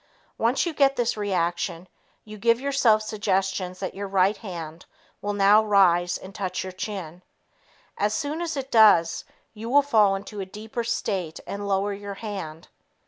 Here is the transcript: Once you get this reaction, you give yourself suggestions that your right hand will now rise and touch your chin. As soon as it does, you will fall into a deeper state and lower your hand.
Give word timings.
Once 0.39 0.65
you 0.65 0.73
get 0.73 0.95
this 0.95 1.15
reaction, 1.15 1.87
you 2.25 2.35
give 2.35 2.59
yourself 2.59 3.03
suggestions 3.03 3.79
that 3.79 3.93
your 3.93 4.07
right 4.07 4.37
hand 4.37 4.87
will 5.21 5.31
now 5.33 5.63
rise 5.63 6.17
and 6.17 6.33
touch 6.33 6.63
your 6.63 6.71
chin. 6.73 7.21
As 7.99 8.11
soon 8.11 8.41
as 8.41 8.57
it 8.57 8.71
does, 8.71 9.25
you 9.53 9.69
will 9.69 9.83
fall 9.83 10.15
into 10.15 10.39
a 10.39 10.45
deeper 10.47 10.83
state 10.83 11.39
and 11.45 11.67
lower 11.67 11.93
your 11.93 12.15
hand. 12.15 12.67